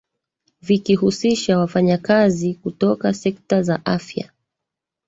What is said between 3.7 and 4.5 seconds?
afya